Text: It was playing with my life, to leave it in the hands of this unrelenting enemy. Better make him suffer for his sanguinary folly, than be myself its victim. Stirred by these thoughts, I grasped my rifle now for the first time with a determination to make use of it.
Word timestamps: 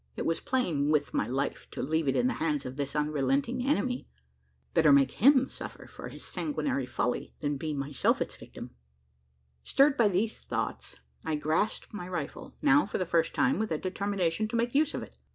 It 0.17 0.25
was 0.25 0.39
playing 0.39 0.89
with 0.89 1.13
my 1.13 1.27
life, 1.27 1.69
to 1.69 1.83
leave 1.83 2.07
it 2.07 2.15
in 2.15 2.25
the 2.25 2.33
hands 2.41 2.65
of 2.65 2.75
this 2.75 2.95
unrelenting 2.95 3.63
enemy. 3.63 4.07
Better 4.73 4.91
make 4.91 5.11
him 5.11 5.47
suffer 5.47 5.85
for 5.85 6.07
his 6.09 6.23
sanguinary 6.25 6.87
folly, 6.87 7.35
than 7.39 7.55
be 7.55 7.71
myself 7.71 8.19
its 8.19 8.35
victim. 8.35 8.71
Stirred 9.61 9.97
by 9.97 10.07
these 10.07 10.41
thoughts, 10.41 10.95
I 11.23 11.35
grasped 11.35 11.93
my 11.93 12.07
rifle 12.09 12.55
now 12.63 12.83
for 12.87 12.97
the 12.97 13.05
first 13.05 13.35
time 13.35 13.59
with 13.59 13.71
a 13.71 13.77
determination 13.77 14.47
to 14.47 14.55
make 14.55 14.73
use 14.73 14.95
of 14.95 15.03
it. 15.03 15.19